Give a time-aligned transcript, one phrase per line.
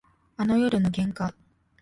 [0.35, 1.35] あの夜の喧嘩